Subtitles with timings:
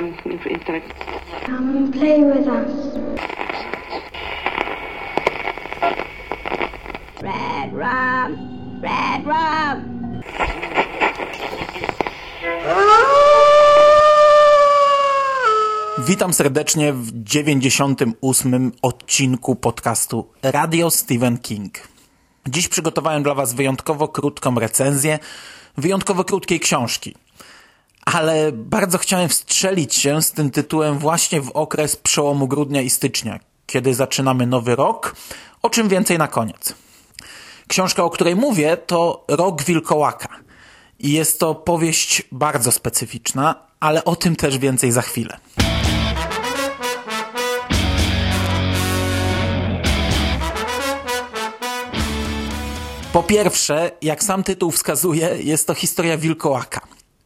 [0.00, 0.14] um.
[1.46, 2.70] Come and play with us.
[7.22, 8.36] Red rum,
[8.82, 10.00] red rum.
[15.98, 21.88] Witam serdecznie w 98 odcinku podcastu Radio Stephen King.
[22.48, 25.18] Dziś przygotowałem dla Was wyjątkowo krótką recenzję
[25.76, 27.14] wyjątkowo krótkiej książki.
[28.12, 33.40] Ale bardzo chciałem wstrzelić się z tym tytułem właśnie w okres przełomu grudnia i stycznia,
[33.66, 35.16] kiedy zaczynamy nowy rok,
[35.62, 36.74] o czym więcej na koniec.
[37.68, 40.28] Książka, o której mówię, to Rok Wilkołaka.
[40.98, 45.36] I jest to powieść bardzo specyficzna, ale o tym też więcej za chwilę.
[53.12, 56.80] Po pierwsze, jak sam tytuł wskazuje, jest to historia wilkołaka.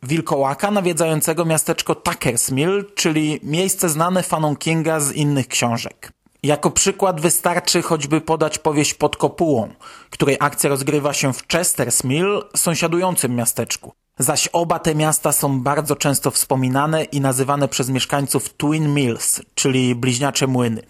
[0.06, 6.12] Wilkołaka nawiedzającego miasteczko Tucker's Mill, czyli miejsce znane fanom Kinga z innych książek.
[6.42, 9.68] Jako przykład wystarczy choćby podać powieść pod kopułą,
[10.10, 13.92] której akcja rozgrywa się w Chester's Mill, sąsiadującym miasteczku.
[14.18, 19.94] Zaś oba te miasta są bardzo często wspominane i nazywane przez mieszkańców Twin Mills, czyli
[19.94, 20.82] bliźniacze młyny.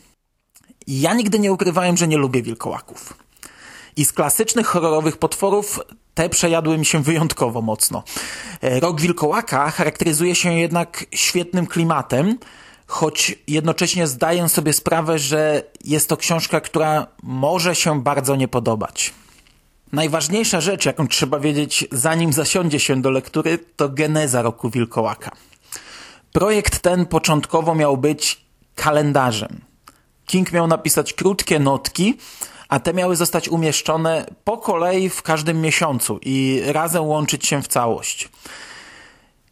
[0.86, 3.23] Ja nigdy nie ukrywałem, że nie lubię wilkołaków.
[3.97, 5.81] I z klasycznych horrorowych potworów
[6.14, 8.03] te przejadły mi się wyjątkowo mocno.
[8.61, 12.39] E, Rok Wilkołaka charakteryzuje się jednak świetnym klimatem,
[12.86, 19.14] choć jednocześnie zdaję sobie sprawę, że jest to książka, która może się bardzo nie podobać.
[19.92, 25.31] Najważniejsza rzecz, jaką trzeba wiedzieć, zanim zasiądzie się do lektury, to geneza Roku Wilkołaka.
[26.33, 29.61] Projekt ten początkowo miał być kalendarzem.
[30.27, 32.19] King miał napisać krótkie notki,
[32.75, 37.69] a te miały zostać umieszczone po kolei w każdym miesiącu i razem łączyć się w
[37.69, 38.28] całość.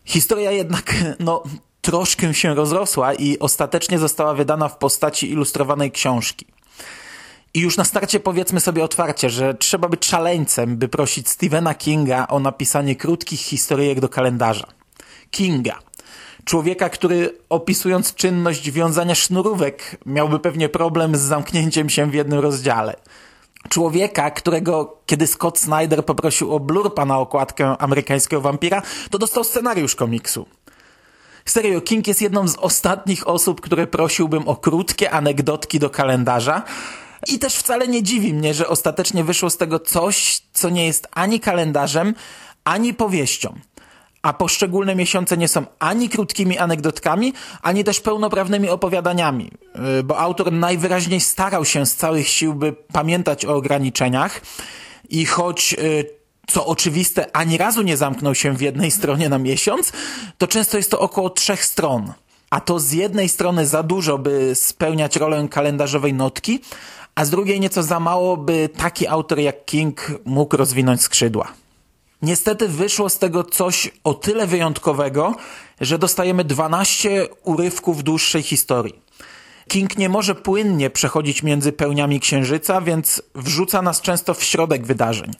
[0.04, 1.42] Historia jednak, no,
[1.80, 6.46] troszkę się rozrosła i ostatecznie została wydana w postaci ilustrowanej książki.
[7.54, 12.26] I już na starcie powiedzmy sobie otwarcie, że trzeba być szaleńcem, by prosić Stephena Kinga
[12.28, 14.66] o napisanie krótkich historyjek do kalendarza.
[15.30, 15.78] Kinga.
[16.44, 22.96] Człowieka, który opisując czynność wiązania sznurówek miałby pewnie problem z zamknięciem się w jednym rozdziale.
[23.68, 29.94] Człowieka, którego kiedy Scott Snyder poprosił o blurpa na okładkę amerykańskiego wampira, to dostał scenariusz
[29.94, 30.46] komiksu.
[31.44, 36.62] Serio, King jest jedną z ostatnich osób, które prosiłbym o krótkie anegdotki do kalendarza.
[37.28, 41.08] I też wcale nie dziwi mnie, że ostatecznie wyszło z tego coś, co nie jest
[41.10, 42.14] ani kalendarzem,
[42.64, 43.58] ani powieścią.
[44.22, 50.52] A poszczególne miesiące nie są ani krótkimi anegdotkami, ani też pełnoprawnymi opowiadaniami, yy, bo autor
[50.52, 54.40] najwyraźniej starał się z całych sił, by pamiętać o ograniczeniach
[55.08, 59.92] i choć yy, co oczywiste, ani razu nie zamknął się w jednej stronie na miesiąc,
[60.38, 62.12] to często jest to około trzech stron.
[62.50, 66.60] A to z jednej strony za dużo, by spełniać rolę kalendarzowej notki,
[67.14, 71.61] a z drugiej nieco za mało, by taki autor jak King mógł rozwinąć skrzydła.
[72.22, 75.36] Niestety wyszło z tego coś o tyle wyjątkowego,
[75.80, 79.02] że dostajemy 12 urywków dłuższej historii.
[79.68, 85.30] King nie może płynnie przechodzić między pełniami księżyca, więc wrzuca nas często w środek wydarzeń.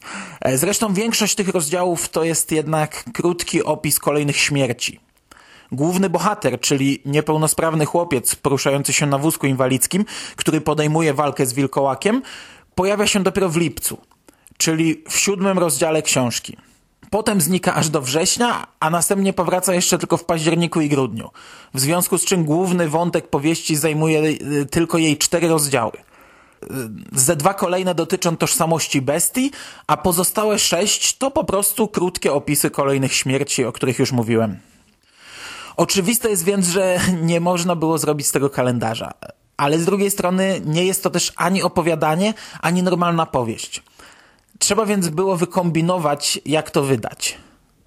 [0.55, 4.99] Zresztą większość tych rozdziałów to jest jednak krótki opis kolejnych śmierci.
[5.71, 10.05] Główny bohater, czyli niepełnosprawny chłopiec poruszający się na wózku inwalidzkim,
[10.35, 12.21] który podejmuje walkę z wilkołakiem,
[12.75, 13.97] pojawia się dopiero w lipcu,
[14.57, 16.57] czyli w siódmym rozdziale książki.
[17.13, 21.29] Potem znika aż do września, a następnie powraca jeszcze tylko w październiku i grudniu.
[21.73, 25.91] W związku z czym główny wątek powieści zajmuje y, tylko jej cztery rozdziały.
[25.91, 26.67] Y,
[27.11, 29.51] ze dwa kolejne dotyczą tożsamości bestii,
[29.87, 34.57] a pozostałe sześć to po prostu krótkie opisy kolejnych śmierci, o których już mówiłem.
[35.77, 36.99] Oczywiste jest więc, że
[37.31, 39.13] nie można było zrobić z tego kalendarza.
[39.57, 43.83] Ale z drugiej strony nie jest to też ani opowiadanie, ani normalna powieść.
[44.63, 47.37] Trzeba więc było wykombinować, jak to wydać.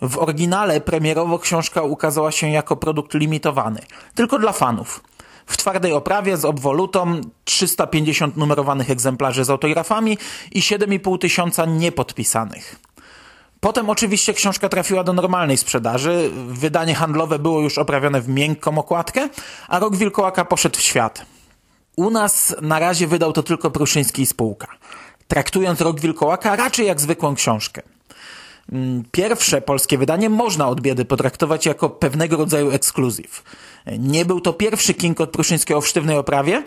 [0.02, 3.80] W oryginale premierowo książka ukazała się jako produkt limitowany,
[4.14, 5.04] tylko dla fanów.
[5.46, 10.18] W twardej oprawie z obwolutą, 350 numerowanych egzemplarzy z autografami
[10.52, 12.76] i 7,5 tysiąca niepodpisanych.
[13.60, 19.28] Potem oczywiście książka trafiła do normalnej sprzedaży, wydanie handlowe było już oprawione w miękką okładkę,
[19.68, 21.26] a Rok Wilkołaka poszedł w świat.
[21.96, 24.66] U nas na razie wydał to tylko Pruszyński i spółka
[25.28, 27.82] traktując Rok Wilkołaka raczej jak zwykłą książkę.
[28.72, 33.42] Mm, pierwsze polskie wydanie można od biedy potraktować jako pewnego rodzaju ekskluzyw.
[33.98, 36.62] Nie był to pierwszy King od Pruszyńskiego w sztywnej oprawie,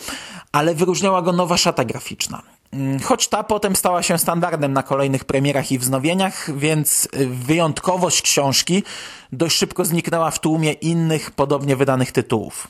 [0.51, 2.41] ale wyróżniała go nowa szata graficzna.
[2.73, 8.83] Mm, choć ta potem stała się standardem na kolejnych premierach i wznowieniach, więc wyjątkowość książki
[9.31, 12.67] dość szybko zniknęła w tłumie innych podobnie wydanych tytułów.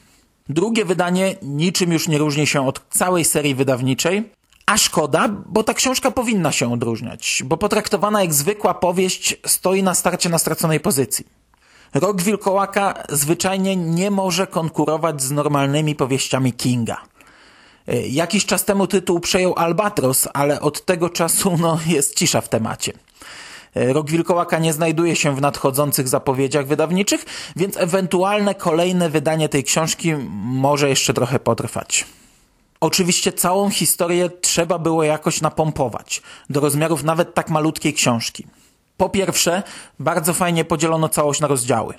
[0.50, 4.30] Drugie wydanie niczym już nie różni się od całej serii wydawniczej,
[4.70, 9.96] a szkoda, bo ta książka powinna się odróżniać, bo potraktowana jak zwykła powieść stoi na
[9.96, 11.26] starcie na straconej pozycji.
[11.94, 16.98] Rok Wilkołaka zwyczajnie nie może konkurować z normalnymi powieściami Kinga.
[17.88, 22.50] E, jakiś czas temu tytuł przejął Albatros, ale od tego czasu no, jest cisza w
[22.50, 22.94] temacie.
[23.76, 27.26] E, Rok Wilkołaka nie znajduje się w nadchodzących zapowiedziach wydawniczych,
[27.56, 32.06] więc ewentualne kolejne wydanie tej książki może jeszcze trochę potrwać.
[32.82, 38.48] Oczywiście całą historię trzeba było jakoś napompować, do rozmiarów nawet tak malutkiej książki.
[38.98, 39.64] Po pierwsze,
[40.00, 41.94] bardzo fajnie podzielono całość na rozdziały.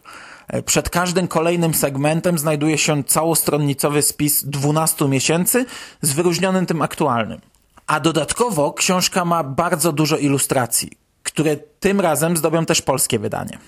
[0.48, 5.66] E, przed każdym kolejnym segmentem znajduje się całostronnicowy spis 12 miesięcy
[6.02, 7.40] z wyróżnionym tym aktualnym.
[7.86, 10.90] A dodatkowo książka ma bardzo dużo ilustracji,
[11.22, 13.58] które tym razem zdobią też polskie wydanie.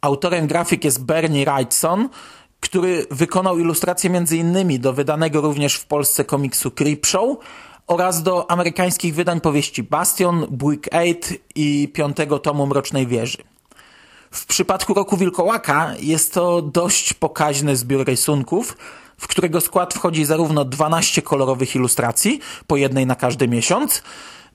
[0.00, 2.08] Autorem grafik jest Bernie Wrightson,
[2.60, 4.80] który wykonał ilustrację m.in.
[4.80, 7.38] do wydanego również w Polsce komiksu Creepshow
[7.86, 11.14] oraz do amerykańskich wydań powieści Bastion, Buick 8
[11.54, 13.38] i piątego tomu Mrocznej Wieży.
[14.30, 18.76] W przypadku Roku Wilkołaka jest to dość pokaźny zbiór rysunków,
[19.18, 24.02] w którego skład wchodzi zarówno 12 kolorowych ilustracji, po jednej na każdy miesiąc,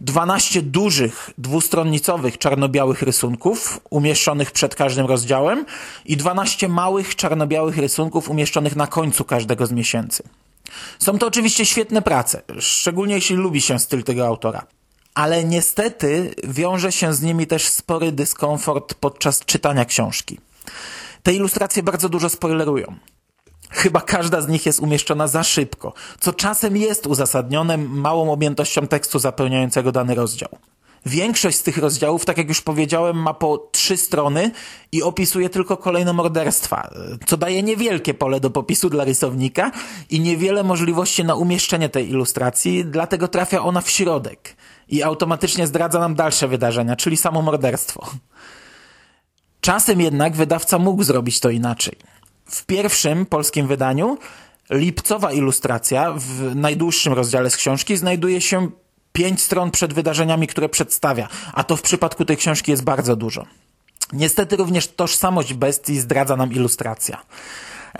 [0.02, 5.66] 12 dużych, dwustronnicowych, czarno-białych rysunków umieszczonych przed każdym rozdziałem
[6.06, 10.24] i 12 małych, czarno-białych rysunków umieszczonych na końcu każdego z miesięcy.
[11.00, 14.66] Są to oczywiście świetne prace, szczególnie jeśli lubi się styl tego autora.
[15.14, 20.40] Ale niestety wiąże się z nimi też spory dyskomfort podczas czytania książki.
[21.24, 22.96] Te ilustracje bardzo dużo spoilerują.
[23.74, 29.20] Chyba każda z nich jest umieszczona za szybko, co czasem jest uzasadnione małą objętością tekstu
[29.20, 30.50] zapełniającego dany rozdział.
[31.06, 34.52] Większość z tych rozdziałów, tak jak już powiedziałem, ma po trzy strony
[34.92, 36.90] i opisuje tylko kolejne morderstwa,
[37.26, 39.72] co daje niewielkie pole do popisu dla rysownika
[40.10, 44.56] i niewiele możliwości na umieszczenie tej ilustracji, dlatego trafia ona w środek
[44.90, 48.10] i automatycznie zdradza nam dalsze wydarzenia, czyli samo morderstwo.
[49.62, 51.96] Czasem jednak wydawca mógł zrobić to inaczej.
[52.46, 54.18] W pierwszym polskim wydaniu
[54.70, 58.70] lipcowa ilustracja w najdłuższym rozdziale z książki znajduje się
[59.14, 63.46] pięć stron przed wydarzeniami, które przedstawia, a to w przypadku tej książki jest bardzo dużo.
[64.14, 67.22] Niestety również tożsamość bestii zdradza nam ilustracja.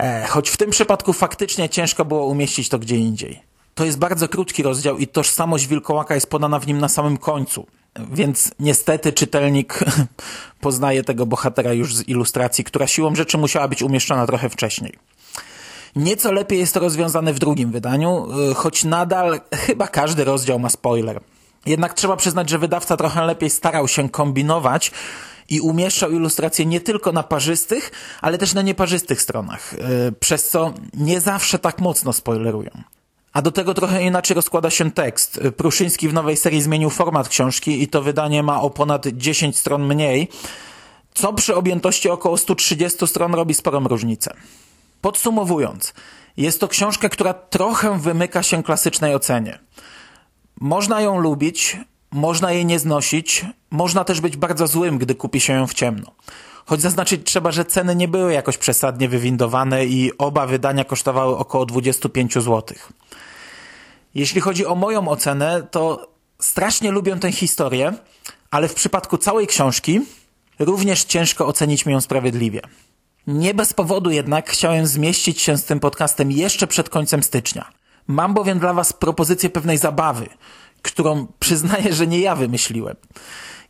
[0.00, 3.42] E, choć w tym przypadku faktycznie ciężko było umieścić to gdzie indziej.
[3.74, 7.66] To jest bardzo krótki rozdział i tożsamość wilkołaka jest podana w nim na samym końcu.
[8.12, 9.78] Więc niestety czytelnik
[10.60, 14.92] poznaje tego bohatera już z ilustracji, która siłą rzeczy musiała być umieszczona trochę wcześniej.
[15.96, 20.68] Nieco lepiej jest to rozwiązane w drugim wydaniu, y, choć nadal chyba każdy rozdział ma
[20.68, 21.20] spoiler.
[21.66, 24.90] Jednak trzeba przyznać, że wydawca trochę lepiej starał się kombinować
[25.48, 29.78] i umieszczał ilustracje nie tylko na parzystych, ale też na nieparzystych stronach, y,
[30.20, 32.70] przez co nie zawsze tak mocno spoilerują.
[33.34, 35.40] A do tego trochę inaczej rozkłada się tekst.
[35.56, 39.86] Pruszyński w nowej serii zmienił format książki i to wydanie ma o ponad 10 stron
[39.86, 40.28] mniej,
[41.14, 44.34] co przy objętości około 130 stron robi sporą różnicę.
[45.00, 45.94] Podsumowując,
[46.36, 49.58] jest to książka, która trochę wymyka się klasycznej ocenie.
[50.60, 51.76] Można ją lubić,
[52.12, 56.12] można jej nie znosić, można też być bardzo złym, gdy kupi się ją w ciemno.
[56.66, 61.66] Choć zaznaczyć trzeba, że ceny nie były jakoś przesadnie wywindowane i oba wydania kosztowały około
[61.66, 62.62] 25 zł.
[64.14, 66.08] Jeśli chodzi o moją ocenę, to
[66.40, 67.92] strasznie lubię tę historię,
[68.50, 70.00] ale w przypadku całej książki
[70.58, 72.60] również ciężko ocenić mi ją sprawiedliwie.
[73.26, 77.70] Nie bez powodu jednak chciałem zmieścić się z tym podcastem jeszcze przed końcem stycznia.
[78.06, 80.26] Mam bowiem dla Was propozycję pewnej zabawy,
[80.82, 82.96] którą przyznaję, że nie ja wymyśliłem.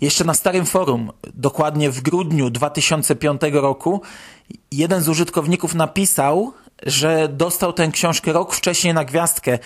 [0.00, 4.02] Jeszcze na starym forum, dokładnie w grudniu 2005 roku,
[4.72, 6.52] jeden z użytkowników napisał,
[6.82, 9.58] że dostał tę książkę rok wcześniej na gwiazdkę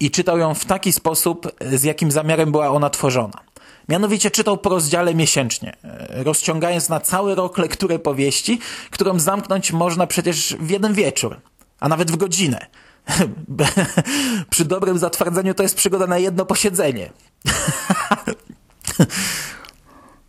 [0.00, 3.40] i czytał ją w taki sposób, z jakim zamiarem była ona tworzona.
[3.88, 5.76] Mianowicie czytał po rozdziale miesięcznie,
[6.08, 8.58] rozciągając na cały rok lekturę powieści,
[8.90, 11.40] którą zamknąć można przecież w jeden wieczór,
[11.80, 12.66] a nawet w godzinę.
[14.50, 17.10] Przy dobrym zatwardzeniu to jest przygoda na jedno posiedzenie.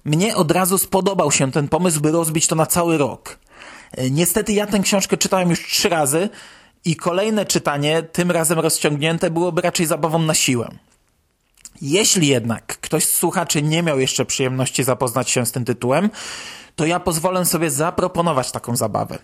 [0.06, 3.40] Mnie od razu spodobał się ten pomysł, by rozbić to na cały rok.
[4.12, 6.30] Niestety ja tę książkę czytałem już trzy razy
[6.86, 10.70] i kolejne czytanie, tym razem rozciągnięte, byłoby raczej zabawą na siłę.
[11.82, 16.10] Jeśli jednak ktoś z słuchaczy nie miał jeszcze przyjemności zapoznać się z tym tytułem,
[16.76, 19.20] to ja pozwolę sobie zaproponować taką zabawę.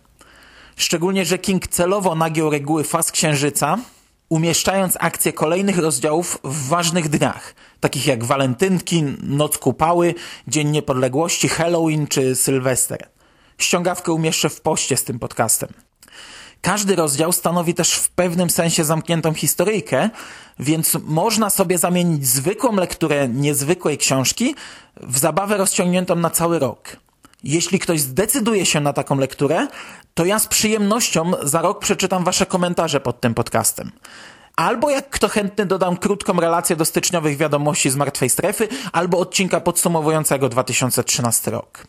[0.76, 3.78] Szczególnie, że King celowo nagiął reguły faz księżyca,
[4.30, 10.16] umieszczając akcje kolejnych rozdziałów w ważnych dniach, takich jak walentynki, Noc Kupały,
[10.48, 13.15] Dzień Niepodległości, Halloween czy Sylwester.
[13.58, 15.70] Ściągawkę umieszczę w poście z tym podcastem.
[16.62, 20.10] Każdy rozdział stanowi też w pewnym sensie zamkniętą historyjkę,
[20.60, 24.56] więc można sobie zamienić zwykłą lekturę niezwykłej książki
[25.02, 26.98] w zabawę rozciągniętą na cały rok.
[27.44, 29.68] Jeśli ktoś zdecyduje się na taką lekturę,
[30.14, 33.92] to ja z przyjemnością za rok przeczytam wasze komentarze pod tym podcastem.
[34.56, 39.62] Albo jak kto chętny dodam krótką relację do styczniowych wiadomości z Martwej Strefy, albo odcinka
[39.62, 41.88] podsumowującego 2013 rok.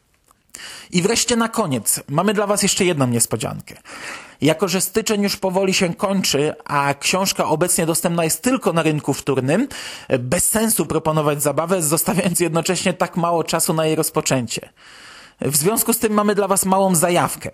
[0.91, 3.75] I wreszcie na koniec mamy dla Was jeszcze jedną niespodziankę.
[4.41, 9.15] Jako, że styczeń już powoli się kończy, a książka obecnie dostępna jest tylko na rynku
[9.15, 9.69] wtórnym,
[10.19, 14.69] bez sensu proponować zabawę, zostawiając jednocześnie tak mało czasu na jej rozpoczęcie.
[15.41, 17.51] W związku z tym mamy dla Was małą zajawkę.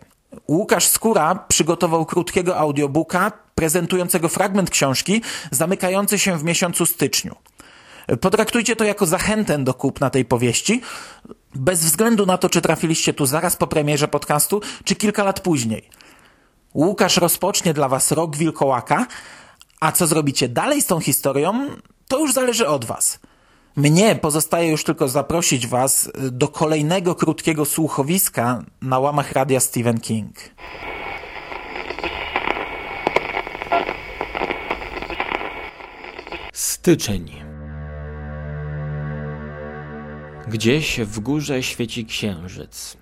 [0.49, 7.37] Łukasz Skóra przygotował krótkiego audiobooka prezentującego fragment książki zamykający się w miesiącu styczniu.
[8.21, 10.81] Potraktujcie to jako zachętę do kupna tej powieści,
[11.55, 15.89] bez względu na to, czy trafiliście tu zaraz po premierze podcastu, czy kilka lat później.
[16.75, 19.07] Łukasz rozpocznie dla Was rok wilkołaka,
[19.81, 21.69] a co zrobicie dalej z tą historią,
[22.09, 23.19] to już zależy od Was.
[23.77, 30.37] Mnie pozostaje już tylko zaprosić Was do kolejnego krótkiego słuchowiska na łamach radia Stephen King.
[36.53, 37.52] Styczeń.
[40.53, 42.97] Gdzieś w górze świeci księżyc.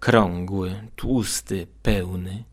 [0.00, 2.44] Krągły, tłusty, pełny,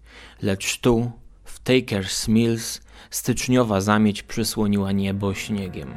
[0.42, 1.12] lecz tu,
[1.44, 5.94] w Takers Mills, styczniowa zamieć przysłoniła niebo śniegiem.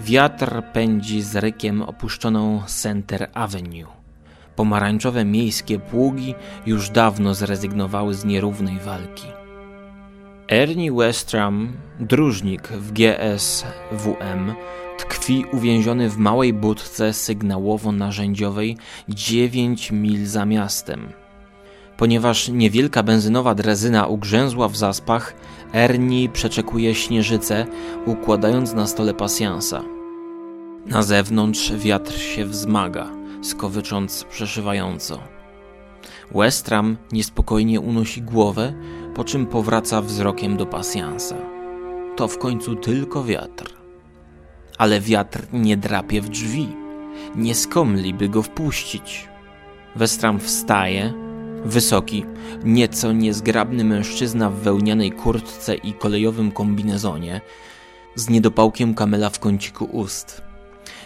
[0.00, 3.86] Wiatr pędzi z rykiem opuszczoną Center Avenue.
[4.56, 6.34] Pomarańczowe miejskie pługi
[6.66, 9.26] już dawno zrezygnowały z nierównej walki.
[10.48, 14.54] Ernie Westram, dróżnik w GSWM,
[15.04, 18.76] tkwi uwięziony w małej budce sygnałowo-narzędziowej
[19.08, 21.08] 9 mil za miastem.
[21.96, 25.34] Ponieważ niewielka benzynowa drezyna ugrzęzła w zaspach,
[25.74, 27.66] Ernie przeczekuje śnieżycę,
[28.06, 29.82] układając na stole pasjansa.
[30.86, 33.10] Na zewnątrz wiatr się wzmaga,
[33.42, 35.20] skowycząc przeszywająco.
[36.34, 38.72] Westram niespokojnie unosi głowę,
[39.14, 41.36] po czym powraca wzrokiem do pasjansa.
[42.16, 43.79] To w końcu tylko wiatr.
[44.80, 46.68] Ale wiatr nie drapie w drzwi.
[47.36, 49.28] Nie skomli, by go wpuścić.
[49.96, 51.12] Westram wstaje,
[51.64, 52.24] wysoki,
[52.64, 57.40] nieco niezgrabny mężczyzna w wełnianej kurtce i kolejowym kombinezonie,
[58.14, 60.42] z niedopałkiem kamela w kąciku ust.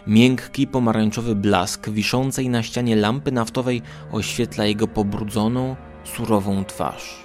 [0.07, 7.23] Miękki pomarańczowy blask wiszącej na ścianie lampy naftowej oświetla jego pobrudzoną, surową twarz.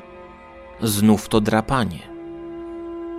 [0.81, 1.99] Znów to drapanie.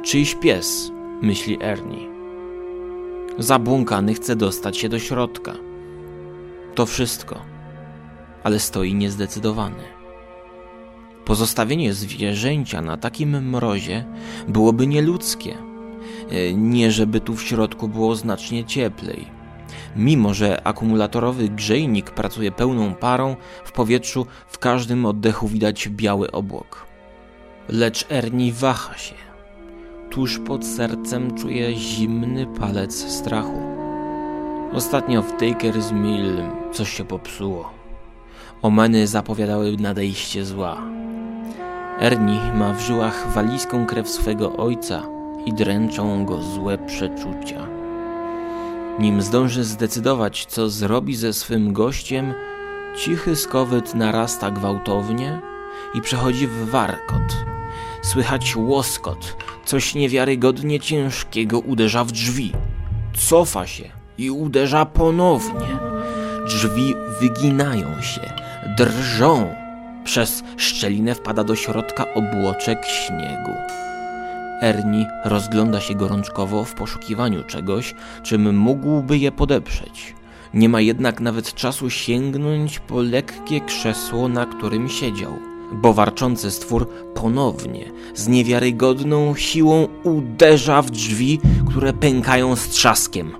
[0.04, 0.90] Czyjś pies,
[1.22, 2.19] myśli Ernie.
[3.38, 5.54] Zabłąkany chce dostać się do środka.
[6.74, 7.40] To wszystko,
[8.44, 9.82] ale stoi niezdecydowany.
[11.24, 14.04] Pozostawienie zwierzęcia na takim mrozie
[14.48, 15.56] byłoby nieludzkie.
[16.30, 19.26] E, nie, żeby tu w środku było znacznie cieplej.
[19.96, 26.86] Mimo, że akumulatorowy grzejnik pracuje pełną parą, w powietrzu w każdym oddechu widać biały obłok.
[27.68, 29.29] Lecz Ernie waha się.
[30.10, 33.62] Tuż pod sercem czuje zimny palec strachu.
[34.72, 37.70] Ostatnio w Taker's Mill coś się popsuło.
[38.62, 40.82] Omeny zapowiadały nadejście zła.
[42.00, 45.02] Ernie ma w żyłach walijską krew swego ojca
[45.46, 47.66] i dręczą go złe przeczucia.
[48.98, 52.34] Nim zdąży zdecydować, co zrobi ze swym gościem,
[52.96, 55.40] cichy skowyt narasta gwałtownie
[55.94, 57.36] i przechodzi w warkot.
[58.02, 59.36] Słychać łoskot,
[59.70, 62.52] coś niewiarygodnie ciężkiego uderza w drzwi.
[63.28, 63.84] Cofa się
[64.18, 65.78] i uderza ponownie.
[66.46, 68.20] Drzwi wyginają się,
[68.76, 69.54] drżą.
[70.04, 73.52] Przez szczelinę wpada do środka obłoczek śniegu.
[74.62, 80.14] Ernie rozgląda się gorączkowo w poszukiwaniu czegoś, czym mógłby je podeprzeć.
[80.54, 86.88] Nie ma jednak nawet czasu sięgnąć po lekkie krzesło, na którym siedział, bo warczący stwór
[87.14, 93.36] ponownie, z niewiarygodną siłą uderza w drzwi, które pękają z trzaskiem.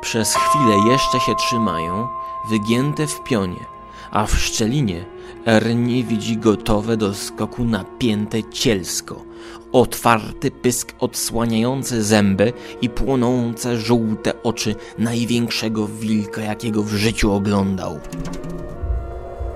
[0.00, 2.06] Przez chwilę jeszcze się trzymają,
[2.50, 3.64] wygięte w pionie,
[4.10, 5.04] a w szczelinie
[5.46, 9.24] Ernie widzi gotowe do skoku napięte cielsko,
[9.72, 12.52] otwarty pysk odsłaniający zęby
[12.82, 18.00] i płonące żółte oczy największego wilka, jakiego w życiu oglądał.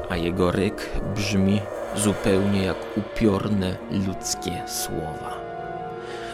[0.08, 1.60] a jego ryk brzmi
[1.96, 5.40] zupełnie jak upiorne ludzkie słowa.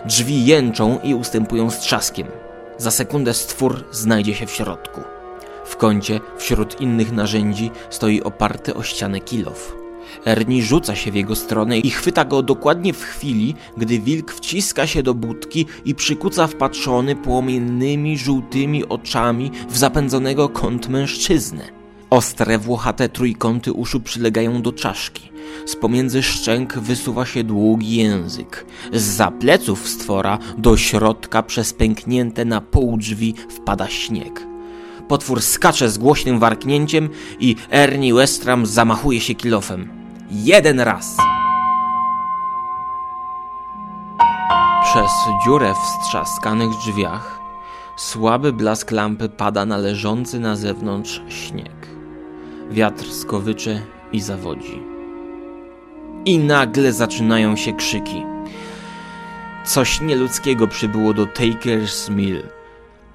[0.05, 2.27] Drzwi jęczą i ustępują z trzaskiem.
[2.79, 5.01] Za sekundę stwór znajdzie się w środku.
[5.73, 9.77] W kącie, wśród innych narzędzi, stoi oparty o ścianę kilof.
[10.27, 14.87] Ernie rzuca się w jego stronę i chwyta go dokładnie w chwili, gdy wilk wciska
[14.87, 21.65] się do budki i przykuca wpatrzony płomiennymi, żółtymi oczami w zapędzonego kąt mężczyznę.
[22.11, 25.33] Ostre, włochate trójkąty uszu przylegają do czaszki.
[25.67, 28.67] Z pomiędzy szczęk wysuwa się długi język.
[28.93, 34.52] Z za pleców stwora do środka przez pęknięte na pół drzwi wpada śnieg.
[35.13, 37.09] Potwór skacze z głośnym warknięciem
[37.41, 39.89] i Ernie Westram zamachuje się kilofem.
[40.31, 41.17] Jeden raz!
[44.85, 45.11] Przez
[45.45, 47.41] dziurę w strzaskanych drzwiach
[47.97, 51.87] słaby blask lampy pada na leżący na zewnątrz śnieg.
[52.71, 53.81] Wiatr skowycze
[54.13, 54.83] i zawodzi.
[56.25, 58.23] I nagle zaczynają się krzyki.
[59.65, 62.62] Coś nieludzkiego przybyło do Taker's Mill.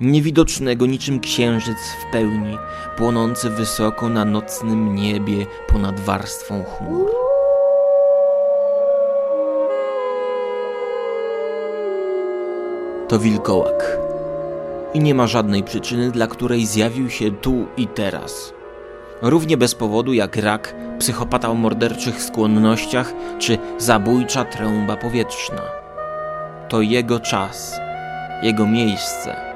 [0.02, 2.58] Niewidocznego niczym księżyc w pełni,
[2.98, 7.12] płonący wysoko na nocnym niebie ponad warstwą chmur.
[13.08, 13.98] To wilkołak.
[14.94, 18.54] I nie ma żadnej przyczyny, dla której zjawił się tu i teraz.
[19.22, 25.62] Równie bez powodu jak rak, psychopata o morderczych skłonnościach czy zabójcza tręba powietrzna.
[26.70, 27.80] To jego czas,
[28.44, 29.47] jego miejsce.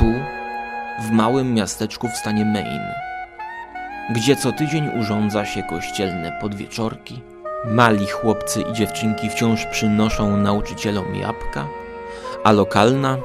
[0.00, 0.12] Tu,
[0.98, 2.94] w małym miasteczku w stanie Maine,
[4.10, 7.20] gdzie co tydzień urządza się kościelne podwieczorki,
[7.64, 11.68] mali chłopcy i dziewczynki wciąż przynoszą nauczycielom jabłka,
[12.44, 13.16] a lokalna,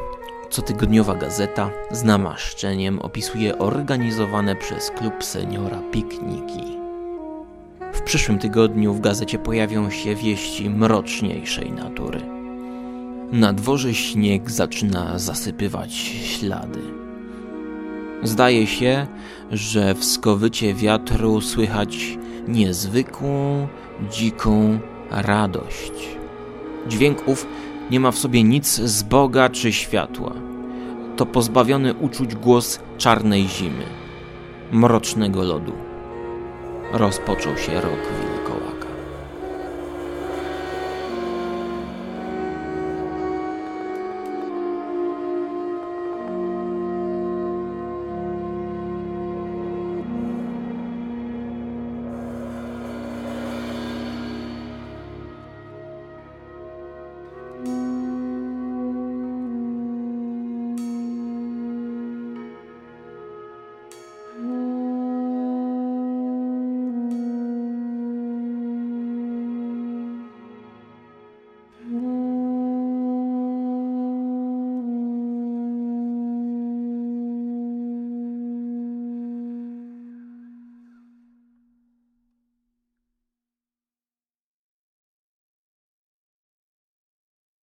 [0.50, 6.78] cotygodniowa gazeta z namaszczeniem opisuje organizowane przez klub seniora pikniki.
[7.94, 12.35] W przyszłym tygodniu w gazecie pojawią się wieści mroczniejszej natury.
[13.32, 16.82] Na dworze śnieg zaczyna zasypywać ślady.
[18.24, 19.08] Zdaje się,
[19.52, 22.18] że w skowycie wiatru słychać
[22.48, 23.68] niezwykłą,
[24.12, 24.80] dziką
[25.12, 25.92] radość.
[26.88, 27.48] Dźwięk ów
[27.92, 30.32] nie ma w sobie nic z Boga czy światła.
[31.16, 33.86] To pozbawiony uczuć głos czarnej zimy,
[34.72, 35.74] mrocznego lodu.
[36.92, 38.00] Rozpoczął się rok